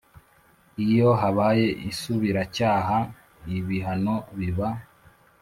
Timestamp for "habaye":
1.21-1.67